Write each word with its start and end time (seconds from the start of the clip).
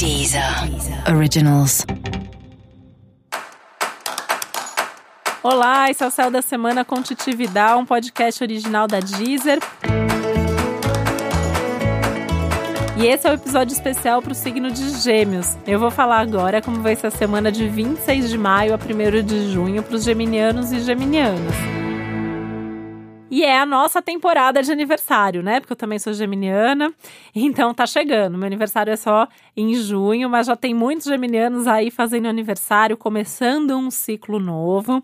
Deezer 0.00 0.42
Originals. 1.14 1.84
Olá, 5.42 5.90
esse 5.90 6.02
é 6.02 6.06
o 6.06 6.10
Céu 6.10 6.30
da 6.30 6.40
Semana 6.40 6.86
com 6.86 7.02
Titi 7.02 7.36
Vidal, 7.36 7.80
um 7.80 7.84
podcast 7.84 8.42
original 8.42 8.86
da 8.88 8.98
Deezer. 8.98 9.58
E 12.96 13.06
esse 13.06 13.28
é 13.28 13.30
o 13.30 13.34
episódio 13.34 13.74
especial 13.74 14.22
para 14.22 14.32
o 14.32 14.34
signo 14.34 14.70
de 14.70 15.02
Gêmeos. 15.02 15.58
Eu 15.66 15.78
vou 15.78 15.90
falar 15.90 16.20
agora 16.20 16.62
como 16.62 16.80
vai 16.80 16.96
ser 16.96 17.08
a 17.08 17.10
semana 17.10 17.52
de 17.52 17.68
26 17.68 18.30
de 18.30 18.38
maio 18.38 18.72
a 18.72 18.78
1 18.78 19.22
de 19.22 19.52
junho 19.52 19.82
para 19.82 19.96
os 19.96 20.02
geminianos 20.02 20.72
e 20.72 20.80
geminianas. 20.80 21.54
E 23.30 23.44
é 23.44 23.58
a 23.58 23.64
nossa 23.64 24.02
temporada 24.02 24.60
de 24.60 24.72
aniversário, 24.72 25.42
né? 25.42 25.60
Porque 25.60 25.72
eu 25.72 25.76
também 25.76 25.98
sou 25.98 26.12
geminiana, 26.12 26.92
então 27.34 27.72
tá 27.72 27.86
chegando. 27.86 28.36
Meu 28.36 28.46
aniversário 28.46 28.92
é 28.92 28.96
só 28.96 29.28
em 29.56 29.74
junho, 29.74 30.28
mas 30.28 30.48
já 30.48 30.56
tem 30.56 30.74
muitos 30.74 31.06
geminianos 31.06 31.68
aí 31.68 31.90
fazendo 31.90 32.26
aniversário, 32.26 32.96
começando 32.96 33.76
um 33.76 33.90
ciclo 33.90 34.40
novo. 34.40 35.02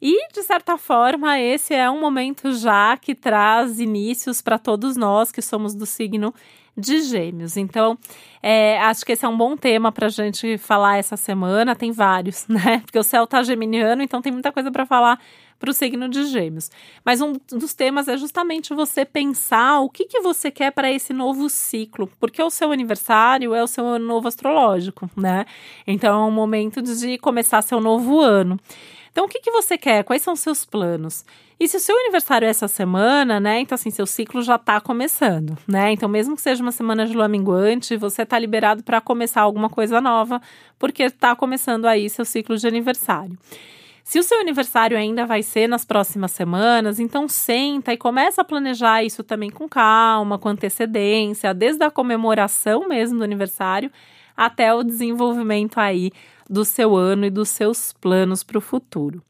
E, 0.00 0.28
de 0.32 0.42
certa 0.42 0.76
forma, 0.76 1.40
esse 1.40 1.74
é 1.74 1.90
um 1.90 1.98
momento 1.98 2.52
já 2.52 2.96
que 2.96 3.14
traz 3.14 3.80
inícios 3.80 4.40
para 4.40 4.58
todos 4.58 4.96
nós 4.96 5.32
que 5.32 5.42
somos 5.42 5.74
do 5.74 5.86
signo 5.86 6.32
de 6.76 7.00
Gêmeos. 7.00 7.56
Então, 7.56 7.98
é, 8.42 8.78
acho 8.82 9.04
que 9.04 9.12
esse 9.12 9.24
é 9.24 9.28
um 9.28 9.36
bom 9.36 9.56
tema 9.56 9.90
para 9.90 10.06
a 10.06 10.10
gente 10.10 10.58
falar 10.58 10.98
essa 10.98 11.16
semana. 11.16 11.74
Tem 11.74 11.90
vários, 11.90 12.46
né? 12.48 12.80
Porque 12.84 12.98
o 12.98 13.02
céu 13.02 13.26
tá 13.26 13.42
geminiano, 13.42 14.02
então 14.02 14.20
tem 14.20 14.32
muita 14.32 14.52
coisa 14.52 14.70
para 14.70 14.84
falar 14.84 15.18
para 15.58 15.70
o 15.70 15.74
signo 15.74 16.08
de 16.08 16.24
Gêmeos. 16.24 16.70
Mas 17.04 17.20
um 17.20 17.34
dos 17.50 17.74
temas 17.74 18.08
é 18.08 18.16
justamente 18.16 18.74
você 18.74 19.04
pensar 19.04 19.80
o 19.80 19.88
que, 19.88 20.04
que 20.04 20.20
você 20.20 20.50
quer 20.50 20.72
para 20.72 20.90
esse 20.90 21.12
novo 21.12 21.48
ciclo, 21.48 22.10
porque 22.20 22.42
o 22.42 22.50
seu 22.50 22.72
aniversário 22.72 23.54
é 23.54 23.62
o 23.62 23.66
seu 23.66 23.86
ano 23.86 24.06
novo 24.06 24.28
astrológico, 24.28 25.10
né? 25.16 25.46
Então 25.86 26.24
é 26.24 26.26
um 26.26 26.30
momento 26.30 26.82
de 26.82 27.18
começar 27.18 27.62
seu 27.62 27.80
novo 27.80 28.20
ano. 28.20 28.58
Então, 29.16 29.24
o 29.24 29.28
que, 29.28 29.40
que 29.40 29.50
você 29.50 29.78
quer? 29.78 30.04
Quais 30.04 30.20
são 30.20 30.36
seus 30.36 30.66
planos? 30.66 31.24
E 31.58 31.66
se 31.66 31.78
o 31.78 31.80
seu 31.80 31.98
aniversário 32.00 32.44
é 32.44 32.50
essa 32.50 32.68
semana, 32.68 33.40
né? 33.40 33.60
Então, 33.60 33.74
assim, 33.74 33.88
seu 33.88 34.04
ciclo 34.04 34.42
já 34.42 34.56
está 34.56 34.78
começando, 34.78 35.56
né? 35.66 35.90
Então, 35.90 36.06
mesmo 36.06 36.36
que 36.36 36.42
seja 36.42 36.62
uma 36.62 36.70
semana 36.70 37.06
de 37.06 37.14
lua 37.14 37.26
minguante, 37.26 37.96
você 37.96 38.24
está 38.24 38.38
liberado 38.38 38.82
para 38.82 39.00
começar 39.00 39.40
alguma 39.40 39.70
coisa 39.70 40.02
nova, 40.02 40.38
porque 40.78 41.04
está 41.04 41.34
começando 41.34 41.86
aí 41.86 42.10
seu 42.10 42.26
ciclo 42.26 42.58
de 42.58 42.68
aniversário. 42.68 43.38
Se 44.06 44.20
o 44.20 44.22
seu 44.22 44.38
aniversário 44.38 44.96
ainda 44.96 45.26
vai 45.26 45.42
ser 45.42 45.66
nas 45.66 45.84
próximas 45.84 46.30
semanas, 46.30 47.00
então 47.00 47.26
senta 47.26 47.92
e 47.92 47.96
começa 47.96 48.40
a 48.40 48.44
planejar 48.44 49.02
isso 49.02 49.24
também 49.24 49.50
com 49.50 49.68
calma, 49.68 50.38
com 50.38 50.48
antecedência, 50.48 51.52
desde 51.52 51.82
a 51.82 51.90
comemoração 51.90 52.86
mesmo 52.86 53.18
do 53.18 53.24
aniversário 53.24 53.90
até 54.36 54.72
o 54.72 54.84
desenvolvimento 54.84 55.78
aí 55.78 56.12
do 56.48 56.64
seu 56.64 56.94
ano 56.94 57.26
e 57.26 57.30
dos 57.30 57.48
seus 57.48 57.92
planos 57.94 58.44
para 58.44 58.58
o 58.58 58.60
futuro. 58.60 59.20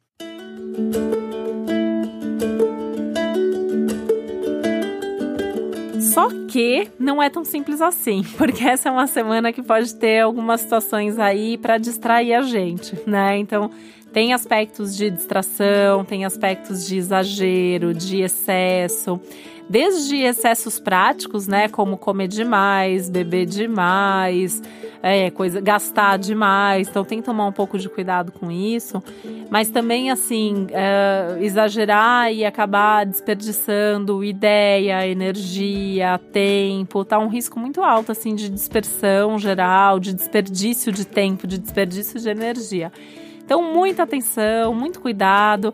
Só 5.99 6.29
que 6.51 6.91
não 6.99 7.23
é 7.23 7.31
tão 7.31 7.47
simples 7.47 7.81
assim, 7.81 8.23
porque 8.37 8.63
essa 8.63 8.91
é 8.91 8.93
uma 8.93 9.07
semana 9.07 9.55
que 9.55 9.63
pode 9.63 9.95
ter 9.95 10.21
algumas 10.21 10.61
situações 10.61 11.19
aí 11.19 11.57
para 11.57 11.79
distrair 11.79 12.35
a 12.35 12.43
gente, 12.43 12.95
né? 13.07 13.39
Então, 13.39 13.71
tem 14.17 14.33
aspectos 14.33 14.97
de 14.97 15.11
distração, 15.11 16.03
tem 16.03 16.25
aspectos 16.25 16.87
de 16.87 16.97
exagero, 16.97 17.93
de 17.93 18.23
excesso, 18.23 19.21
desde 19.69 20.17
excessos 20.17 20.81
práticos, 20.81 21.47
né, 21.47 21.69
como 21.69 21.99
comer 21.99 22.27
demais, 22.27 23.11
beber 23.11 23.45
demais, 23.45 24.63
é, 25.03 25.31
coisa, 25.31 25.61
gastar 25.61 26.17
demais. 26.17 26.89
Então 26.89 27.05
tem 27.05 27.19
que 27.19 27.27
tomar 27.27 27.45
um 27.45 27.53
pouco 27.53 27.79
de 27.79 27.91
cuidado 27.91 28.33
com 28.33 28.51
isso. 28.51 29.03
Mas 29.51 29.69
também 29.69 30.11
assim 30.11 30.67
é, 30.71 31.37
exagerar 31.43 32.33
e 32.33 32.43
acabar 32.43 33.05
desperdiçando 33.05 34.25
ideia, 34.25 35.07
energia, 35.07 36.19
tempo, 36.33 37.05
tá 37.05 37.19
um 37.19 37.29
risco 37.29 37.61
muito 37.61 37.83
alto 37.83 38.13
assim 38.13 38.35
de 38.35 38.49
dispersão 38.49 39.39
geral, 39.39 40.01
de 40.01 40.15
desperdício 40.15 40.91
de 40.91 41.07
tempo, 41.07 41.47
de 41.47 41.59
desperdício 41.59 42.19
de 42.19 42.31
energia. 42.31 42.91
Então, 43.47 43.63
muita 43.63 44.03
atenção, 44.03 44.75
muito 44.75 45.01
cuidado, 45.01 45.73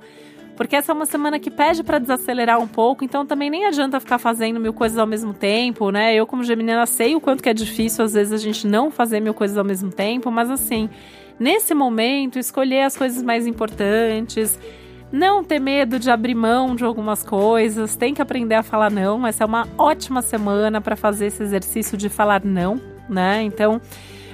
porque 0.56 0.76
essa 0.76 0.92
é 0.92 0.94
uma 0.94 1.06
semana 1.06 1.40
que 1.40 1.50
pede 1.50 1.82
para 1.82 1.98
desacelerar 1.98 2.60
um 2.60 2.68
pouco, 2.68 3.02
então 3.02 3.24
também 3.24 3.48
nem 3.48 3.64
adianta 3.64 3.98
ficar 3.98 4.18
fazendo 4.18 4.60
mil 4.60 4.74
coisas 4.74 4.98
ao 4.98 5.06
mesmo 5.06 5.32
tempo, 5.32 5.90
né? 5.90 6.14
Eu, 6.14 6.26
como 6.26 6.44
geminiana, 6.44 6.84
sei 6.84 7.16
o 7.16 7.20
quanto 7.20 7.42
que 7.42 7.48
é 7.48 7.54
difícil 7.54 8.04
às 8.04 8.12
vezes 8.12 8.30
a 8.30 8.36
gente 8.36 8.66
não 8.66 8.90
fazer 8.90 9.20
mil 9.20 9.32
coisas 9.32 9.56
ao 9.56 9.64
mesmo 9.64 9.90
tempo, 9.90 10.30
mas 10.30 10.50
assim, 10.50 10.90
nesse 11.40 11.72
momento, 11.72 12.38
escolher 12.38 12.82
as 12.82 12.94
coisas 12.94 13.22
mais 13.22 13.46
importantes. 13.46 14.58
Não 15.10 15.44
ter 15.44 15.58
medo 15.58 15.98
de 15.98 16.10
abrir 16.10 16.34
mão 16.34 16.74
de 16.74 16.84
algumas 16.84 17.22
coisas, 17.22 17.96
tem 17.96 18.14
que 18.14 18.22
aprender 18.22 18.54
a 18.54 18.62
falar 18.62 18.90
não. 18.90 19.26
Essa 19.26 19.44
é 19.44 19.46
uma 19.46 19.68
ótima 19.76 20.22
semana 20.22 20.80
para 20.80 20.96
fazer 20.96 21.26
esse 21.26 21.42
exercício 21.42 21.98
de 21.98 22.08
falar 22.08 22.42
não, 22.42 22.80
né? 23.10 23.42
Então, 23.42 23.78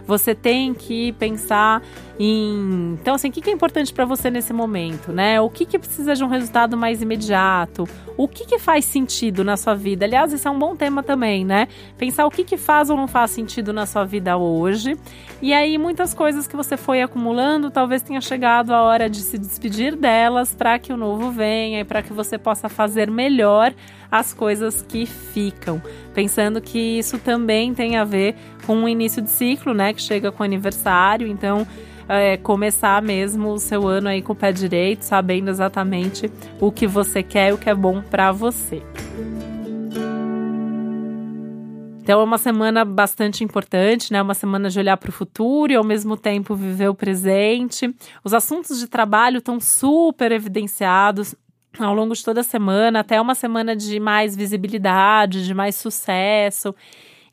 você 0.06 0.34
tem 0.34 0.72
que 0.72 1.12
pensar. 1.12 1.82
Então, 2.20 3.14
assim, 3.14 3.28
o 3.28 3.32
que 3.32 3.48
é 3.48 3.52
importante 3.52 3.92
para 3.92 4.04
você 4.04 4.28
nesse 4.28 4.52
momento, 4.52 5.12
né? 5.12 5.40
O 5.40 5.48
que, 5.48 5.64
que 5.64 5.78
precisa 5.78 6.16
de 6.16 6.24
um 6.24 6.26
resultado 6.26 6.76
mais 6.76 7.00
imediato? 7.00 7.88
O 8.16 8.26
que, 8.26 8.44
que 8.44 8.58
faz 8.58 8.84
sentido 8.84 9.44
na 9.44 9.56
sua 9.56 9.74
vida? 9.74 10.04
Aliás, 10.04 10.32
esse 10.32 10.46
é 10.46 10.50
um 10.50 10.58
bom 10.58 10.74
tema 10.74 11.00
também, 11.00 11.44
né? 11.44 11.68
Pensar 11.96 12.26
o 12.26 12.30
que, 12.30 12.42
que 12.42 12.56
faz 12.56 12.90
ou 12.90 12.96
não 12.96 13.06
faz 13.06 13.30
sentido 13.30 13.72
na 13.72 13.86
sua 13.86 14.04
vida 14.04 14.36
hoje. 14.36 14.98
E 15.40 15.52
aí, 15.52 15.78
muitas 15.78 16.12
coisas 16.12 16.48
que 16.48 16.56
você 16.56 16.76
foi 16.76 17.00
acumulando, 17.02 17.70
talvez 17.70 18.02
tenha 18.02 18.20
chegado 18.20 18.72
a 18.72 18.82
hora 18.82 19.08
de 19.08 19.18
se 19.18 19.38
despedir 19.38 19.94
delas 19.94 20.52
para 20.52 20.76
que 20.80 20.92
o 20.92 20.96
novo 20.96 21.30
venha 21.30 21.80
e 21.80 21.84
para 21.84 22.02
que 22.02 22.12
você 22.12 22.36
possa 22.36 22.68
fazer 22.68 23.08
melhor 23.08 23.72
as 24.10 24.34
coisas 24.34 24.82
que 24.82 25.06
ficam. 25.06 25.80
Pensando 26.14 26.60
que 26.60 26.98
isso 26.98 27.18
também 27.18 27.72
tem 27.72 27.96
a 27.96 28.04
ver 28.04 28.34
com 28.66 28.82
o 28.82 28.88
início 28.88 29.22
de 29.22 29.30
ciclo, 29.30 29.72
né? 29.72 29.92
Que 29.92 30.02
chega 30.02 30.32
com 30.32 30.42
o 30.42 30.46
aniversário. 30.46 31.28
Então, 31.28 31.64
é, 32.08 32.36
começar 32.36 33.02
mesmo 33.02 33.52
o 33.52 33.58
seu 33.58 33.86
ano 33.86 34.08
aí 34.08 34.22
com 34.22 34.32
o 34.32 34.36
pé 34.36 34.50
direito, 34.50 35.02
sabendo 35.02 35.50
exatamente 35.50 36.30
o 36.60 36.72
que 36.72 36.86
você 36.86 37.22
quer 37.22 37.50
e 37.50 37.52
o 37.52 37.58
que 37.58 37.69
é 37.69 37.74
bom 37.74 38.02
para 38.02 38.32
você. 38.32 38.82
Então 42.08 42.22
é 42.22 42.24
uma 42.24 42.38
semana 42.38 42.86
bastante 42.86 43.44
importante, 43.44 44.10
né? 44.10 44.22
Uma 44.22 44.32
semana 44.32 44.70
de 44.70 44.78
olhar 44.78 44.96
para 44.96 45.10
o 45.10 45.12
futuro 45.12 45.70
e 45.70 45.76
ao 45.76 45.84
mesmo 45.84 46.16
tempo 46.16 46.54
viver 46.54 46.88
o 46.88 46.94
presente. 46.94 47.94
Os 48.25 48.32
assuntos 48.32 48.78
de 48.78 48.88
trabalho 48.88 49.38
estão 49.38 49.60
super 49.60 50.32
evidenciados 50.32 51.34
ao 51.78 51.92
longo 51.94 52.14
de 52.14 52.25
toda 52.25 52.40
a 52.40 52.44
semana, 52.44 53.00
até 53.00 53.20
uma 53.20 53.34
semana 53.34 53.76
de 53.76 54.00
mais 54.00 54.34
visibilidade, 54.34 55.44
de 55.44 55.52
mais 55.52 55.76
sucesso. 55.76 56.75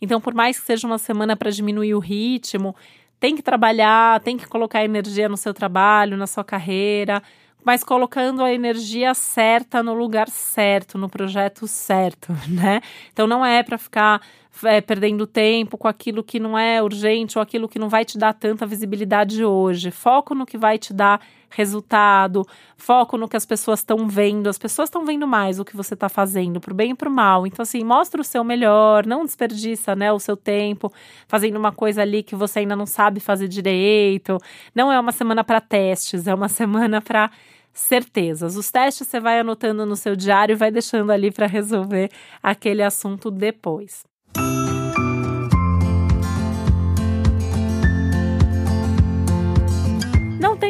Então, 0.01 0.19
por 0.19 0.33
mais 0.33 0.59
que 0.59 0.65
seja 0.65 0.85
uma 0.85 0.97
semana 0.97 1.37
para 1.37 1.49
diminuir 1.49 1.93
o 1.95 1.99
ritmo, 1.99 2.75
tem 3.19 3.35
que 3.35 3.41
trabalhar, 3.41 4.19
tem 4.21 4.37
que 4.37 4.47
colocar 4.47 4.83
energia 4.83 5.29
no 5.29 5.37
seu 5.37 5.53
trabalho, 5.53 6.17
na 6.17 6.27
sua 6.27 6.43
carreira, 6.43 7.21
mas 7.63 7.83
colocando 7.83 8.43
a 8.43 8.53
energia 8.53 9.13
certa 9.15 9.81
no 9.81 9.93
lugar 9.93 10.29
certo, 10.29 10.97
no 10.97 11.09
projeto 11.09 11.67
certo, 11.67 12.31
né? 12.47 12.81
Então 13.11 13.25
não 13.25 13.43
é 13.45 13.63
para 13.63 13.77
ficar 13.77 14.21
é, 14.63 14.79
perdendo 14.79 15.27
tempo 15.27 15.77
com 15.77 15.87
aquilo 15.87 16.23
que 16.23 16.39
não 16.39 16.57
é 16.57 16.81
urgente 16.81 17.37
ou 17.37 17.41
aquilo 17.41 17.67
que 17.67 17.79
não 17.79 17.89
vai 17.89 18.05
te 18.05 18.17
dar 18.17 18.33
tanta 18.33 18.65
visibilidade 18.65 19.43
hoje. 19.43 19.91
Foco 19.91 20.33
no 20.33 20.45
que 20.45 20.57
vai 20.57 20.77
te 20.77 20.93
dar 20.93 21.21
resultado, 21.49 22.45
foco 22.77 23.17
no 23.17 23.27
que 23.27 23.37
as 23.37 23.45
pessoas 23.45 23.79
estão 23.79 24.07
vendo. 24.07 24.47
As 24.47 24.57
pessoas 24.57 24.87
estão 24.87 25.05
vendo 25.05 25.27
mais 25.27 25.59
o 25.59 25.65
que 25.65 25.75
você 25.75 25.93
está 25.93 26.09
fazendo, 26.09 26.59
pro 26.59 26.73
bem 26.75 26.91
e 26.91 26.95
pro 26.95 27.09
mal. 27.09 27.47
Então, 27.47 27.63
assim, 27.63 27.83
mostra 27.83 28.21
o 28.21 28.23
seu 28.23 28.43
melhor, 28.43 29.05
não 29.05 29.25
desperdiça 29.25 29.95
né, 29.95 30.11
o 30.11 30.19
seu 30.19 30.35
tempo 30.37 30.91
fazendo 31.27 31.57
uma 31.57 31.71
coisa 31.71 32.01
ali 32.01 32.23
que 32.23 32.35
você 32.35 32.59
ainda 32.59 32.75
não 32.75 32.85
sabe 32.85 33.19
fazer 33.19 33.47
direito. 33.47 34.37
Não 34.73 34.91
é 34.91 34.99
uma 34.99 35.11
semana 35.11 35.43
para 35.43 35.61
testes, 35.61 36.27
é 36.27 36.33
uma 36.33 36.47
semana 36.49 37.01
para 37.01 37.31
certezas. 37.73 38.55
Os 38.55 38.71
testes 38.71 39.07
você 39.07 39.19
vai 39.19 39.39
anotando 39.39 39.85
no 39.85 39.95
seu 39.95 40.15
diário 40.15 40.53
e 40.53 40.57
vai 40.57 40.71
deixando 40.71 41.11
ali 41.11 41.31
para 41.31 41.45
resolver 41.45 42.09
aquele 42.41 42.81
assunto 42.81 43.29
depois. 43.29 44.03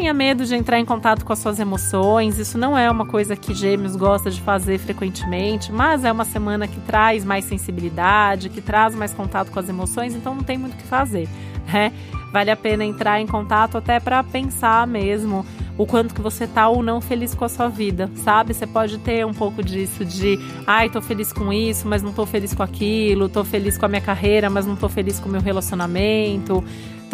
Tenha 0.05 0.13
medo 0.13 0.45
de 0.45 0.53
entrar 0.53 0.79
em 0.79 0.85
contato 0.85 1.25
com 1.25 1.33
as 1.33 1.39
suas 1.39 1.59
emoções. 1.59 2.37
Isso 2.37 2.59
não 2.59 2.77
é 2.77 2.91
uma 2.91 3.07
coisa 3.07 3.35
que 3.35 3.55
Gêmeos 3.55 3.95
gosta 3.95 4.29
de 4.29 4.39
fazer 4.39 4.77
frequentemente, 4.77 5.71
mas 5.71 6.03
é 6.03 6.11
uma 6.11 6.25
semana 6.25 6.67
que 6.67 6.79
traz 6.81 7.25
mais 7.25 7.45
sensibilidade, 7.45 8.49
que 8.49 8.61
traz 8.61 8.93
mais 8.93 9.15
contato 9.15 9.49
com 9.49 9.59
as 9.59 9.67
emoções, 9.67 10.13
então 10.13 10.35
não 10.35 10.43
tem 10.43 10.59
muito 10.59 10.75
o 10.75 10.77
que 10.77 10.83
fazer, 10.83 11.27
né? 11.73 11.91
Vale 12.31 12.51
a 12.51 12.55
pena 12.55 12.85
entrar 12.85 13.19
em 13.19 13.25
contato 13.25 13.79
até 13.79 13.99
para 13.99 14.23
pensar 14.23 14.85
mesmo 14.85 15.43
o 15.75 15.87
quanto 15.87 16.13
que 16.13 16.21
você 16.21 16.45
tá 16.45 16.69
ou 16.69 16.83
não 16.83 17.01
feliz 17.01 17.33
com 17.33 17.43
a 17.43 17.49
sua 17.49 17.67
vida, 17.67 18.09
sabe? 18.17 18.53
Você 18.53 18.67
pode 18.67 18.99
ter 18.99 19.25
um 19.25 19.33
pouco 19.33 19.63
disso 19.63 20.05
de, 20.05 20.37
ai, 20.67 20.87
tô 20.87 21.01
feliz 21.01 21.33
com 21.33 21.51
isso, 21.51 21.87
mas 21.87 22.03
não 22.03 22.13
tô 22.13 22.27
feliz 22.27 22.53
com 22.53 22.61
aquilo, 22.61 23.27
tô 23.27 23.43
feliz 23.43 23.75
com 23.75 23.85
a 23.85 23.89
minha 23.89 24.01
carreira, 24.01 24.51
mas 24.51 24.67
não 24.67 24.75
tô 24.75 24.87
feliz 24.87 25.19
com 25.19 25.27
o 25.27 25.31
meu 25.31 25.41
relacionamento, 25.41 26.63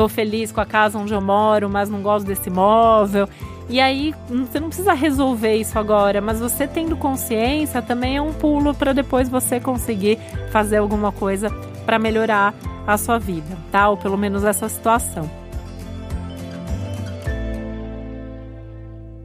tô 0.01 0.09
feliz 0.09 0.51
com 0.51 0.59
a 0.59 0.65
casa 0.65 0.97
onde 0.97 1.13
eu 1.13 1.21
moro, 1.21 1.69
mas 1.69 1.87
não 1.87 2.01
gosto 2.01 2.25
desse 2.25 2.49
imóvel. 2.49 3.29
E 3.69 3.79
aí, 3.79 4.15
você 4.27 4.59
não 4.59 4.67
precisa 4.69 4.93
resolver 4.93 5.55
isso 5.55 5.77
agora, 5.77 6.19
mas 6.19 6.39
você 6.39 6.67
tendo 6.67 6.97
consciência 6.97 7.83
também 7.83 8.17
é 8.17 8.21
um 8.21 8.33
pulo 8.33 8.73
para 8.73 8.93
depois 8.93 9.29
você 9.29 9.59
conseguir 9.59 10.17
fazer 10.49 10.77
alguma 10.77 11.11
coisa 11.11 11.51
para 11.85 11.99
melhorar 11.99 12.55
a 12.87 12.97
sua 12.97 13.19
vida, 13.19 13.55
tá? 13.71 13.89
Ou 13.89 13.95
pelo 13.95 14.17
menos 14.17 14.43
essa 14.43 14.67
situação. 14.67 15.29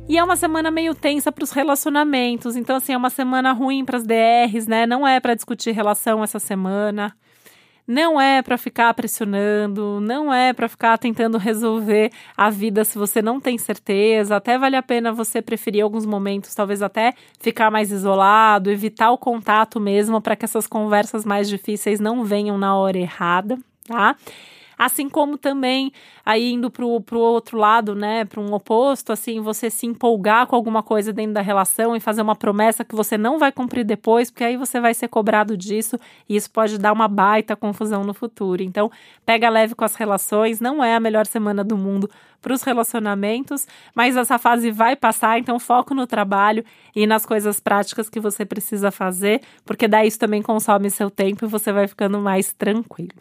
E 0.07 0.19
é 0.19 0.23
uma 0.23 0.37
semana 0.37 0.71
meio 0.71 0.95
tensa 0.95 1.33
para 1.33 1.43
os 1.43 1.53
relacionamentos, 1.53 2.55
então 2.55 2.77
assim, 2.77 2.93
é 2.93 2.99
uma 2.99 3.09
semana 3.09 3.51
ruim 3.53 3.83
para 3.83 3.97
as 3.97 4.05
DRs, 4.05 4.67
né? 4.67 4.85
Não 4.85 5.09
é 5.09 5.21
para 5.21 5.35
discutir 5.35 5.71
relação 5.71 6.23
essa 6.23 6.39
semana. 6.39 7.17
Não 7.87 8.21
é 8.21 8.43
para 8.43 8.59
ficar 8.59 8.93
pressionando, 8.95 10.01
não 10.01 10.35
é 10.35 10.53
para 10.53 10.69
ficar 10.69 10.99
tentando 10.99 11.39
resolver 11.39 12.11
a 12.37 12.51
vida 12.51 12.85
se 12.85 12.99
você 12.99 13.23
não 13.23 13.41
tem 13.41 13.57
certeza. 13.57 14.37
Até 14.37 14.59
vale 14.59 14.75
a 14.75 14.83
pena 14.83 15.13
você 15.13 15.41
preferir 15.41 15.85
alguns 15.85 16.05
momentos, 16.05 16.55
talvez 16.55 16.83
até 16.83 17.15
ficar 17.39 17.71
mais 17.71 17.93
isolado, 17.93 18.71
evitar 18.71 19.13
o 19.13 19.19
contato 19.19 19.79
mesmo 19.79 20.21
para 20.21 20.35
que 20.35 20.45
essas 20.45 20.67
conversas 20.67 21.25
mais 21.25 21.49
difíceis 21.49 22.01
não 22.01 22.25
venham 22.25 22.59
na 22.59 22.75
hora 22.77 22.99
errada, 22.99 23.57
tá? 23.87 24.17
Assim 24.79 25.09
como 25.09 25.39
também, 25.39 25.91
aí 26.25 26.53
indo 26.53 26.71
pro, 26.71 27.01
pro 27.01 27.19
outro 27.19 27.57
lado, 27.57 27.95
né, 27.95 28.25
para 28.27 28.41
um 28.41 28.53
oposto, 28.53 29.11
assim, 29.13 29.41
você 29.41 29.71
se 29.71 29.87
empolgar 29.87 30.47
com 30.47 30.55
alguma 30.55 30.83
coisa 30.83 31.13
dentro 31.13 31.33
da 31.33 31.41
relação 31.41 31.97
e 31.97 32.01
fazer 32.01 32.21
uma 32.21 32.37
promessa 32.37 32.85
que 32.85 32.95
você 32.95 33.17
não 33.17 33.39
vai 33.39 33.51
cumprir 33.51 33.85
depois, 33.85 34.31
porque 34.31 34.45
aí 34.45 34.57
você 34.57 34.79
vai 34.79 34.93
ser 34.93 35.09
cobrado 35.09 35.57
disso 35.57 35.99
e 36.29 36.37
isso 36.37 36.51
pode 36.51 36.77
dar 36.79 36.93
uma 36.93 37.09
baita 37.09 37.57
confusão 37.57 38.05
no 38.05 38.13
futuro. 38.13 38.63
Então, 38.63 38.91
pega 39.25 39.49
leve 39.49 39.75
com 39.75 39.85
as 39.85 39.95
relações, 39.95 40.61
não 40.61 40.85
é 40.85 40.95
a 40.95 41.01
melhor 41.01 41.27
semana 41.27 41.65
do 41.65 41.77
mundo 41.77 42.11
para 42.43 42.53
os 42.53 42.63
relacionamentos, 42.63 43.67
mas 43.95 44.17
essa 44.17 44.39
fase 44.39 44.71
vai 44.71 44.95
passar, 44.95 45.39
então 45.39 45.59
foco 45.59 45.95
no 45.95 46.07
trabalho 46.07 46.65
e 46.95 47.07
nas 47.07 47.25
coisas 47.25 47.59
práticas 47.61 48.09
que 48.09 48.21
você 48.21 48.45
precisa 48.45 48.91
fazer, 48.91 49.41
porque 49.65 49.89
daí 49.89 50.07
isso 50.07 50.19
também 50.19 50.43
consome 50.43 50.91
seu 50.91 51.11
tempo 51.11 51.45
e 51.45 51.49
você 51.49 51.73
vai 51.73 51.89
ficando 51.89 52.21
mais 52.21 52.53
tranquilo. 52.53 53.17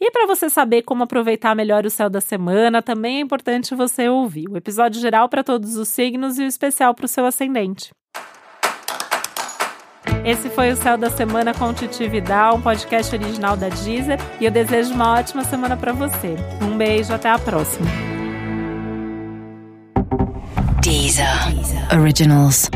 E 0.00 0.10
para 0.10 0.26
você 0.26 0.50
saber 0.50 0.82
como 0.82 1.04
aproveitar 1.04 1.54
melhor 1.56 1.86
o 1.86 1.90
céu 1.90 2.10
da 2.10 2.20
semana, 2.20 2.82
também 2.82 3.16
é 3.16 3.20
importante 3.20 3.74
você 3.74 4.08
ouvir 4.08 4.46
o 4.48 4.56
episódio 4.56 5.00
geral 5.00 5.28
para 5.28 5.42
todos 5.42 5.76
os 5.76 5.88
signos 5.88 6.38
e 6.38 6.42
o 6.42 6.46
especial 6.46 6.94
para 6.94 7.06
o 7.06 7.08
seu 7.08 7.24
ascendente. 7.24 7.90
Esse 10.24 10.50
foi 10.50 10.72
o 10.72 10.76
Céu 10.76 10.98
da 10.98 11.08
Semana 11.08 11.54
com 11.54 11.72
Titi 11.72 12.08
Vidal, 12.08 12.56
um 12.56 12.60
podcast 12.60 13.14
original 13.14 13.56
da 13.56 13.68
Deezer, 13.68 14.18
e 14.40 14.44
eu 14.44 14.50
desejo 14.50 14.92
uma 14.92 15.14
ótima 15.20 15.44
semana 15.44 15.76
para 15.76 15.92
você. 15.92 16.34
Um 16.60 16.76
beijo, 16.76 17.14
até 17.14 17.30
a 17.30 17.38
próxima. 17.38 17.86
Deezer. 20.82 21.54
Deezer. 21.54 22.00
Originals. 22.00 22.68